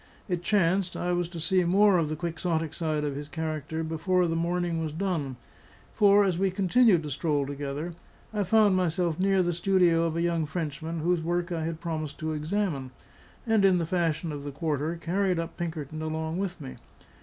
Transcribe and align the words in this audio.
It 0.27 0.41
chanced 0.41 0.97
I 0.97 1.11
was 1.11 1.29
to 1.29 1.39
see 1.39 1.63
more 1.63 1.99
of 1.99 2.09
the 2.09 2.15
quixotic 2.15 2.73
side 2.73 3.03
of 3.03 3.15
his 3.15 3.29
character 3.29 3.83
before 3.83 4.27
the 4.27 4.35
morning 4.35 4.81
was 4.81 4.91
done; 4.91 5.35
for 5.93 6.23
as 6.23 6.39
we 6.39 6.49
continued 6.49 7.03
to 7.03 7.11
stroll 7.11 7.45
together, 7.45 7.93
I 8.33 8.43
found 8.45 8.75
myself 8.75 9.19
near 9.19 9.43
the 9.43 9.53
studio 9.53 10.05
of 10.05 10.15
a 10.15 10.23
young 10.23 10.47
Frenchman 10.47 11.01
whose 11.01 11.21
work 11.21 11.51
I 11.51 11.65
had 11.65 11.79
promised 11.81 12.17
to 12.17 12.31
examine, 12.33 12.89
and 13.45 13.63
in 13.63 13.77
the 13.77 13.85
fashion 13.85 14.31
of 14.31 14.43
the 14.43 14.51
quarter 14.51 14.95
carried 14.95 15.37
up 15.37 15.55
Pinkerton 15.55 16.01
along 16.01 16.39
with 16.39 16.59
me. 16.59 16.77